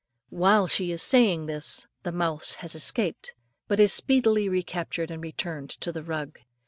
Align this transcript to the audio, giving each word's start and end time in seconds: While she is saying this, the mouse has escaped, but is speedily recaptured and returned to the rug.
While 0.31 0.65
she 0.65 0.91
is 0.91 1.03
saying 1.03 1.45
this, 1.45 1.85
the 2.01 2.11
mouse 2.11 2.55
has 2.55 2.73
escaped, 2.73 3.35
but 3.67 3.79
is 3.79 3.93
speedily 3.93 4.49
recaptured 4.49 5.11
and 5.11 5.21
returned 5.21 5.69
to 5.79 5.91
the 5.91 6.01
rug. 6.01 6.39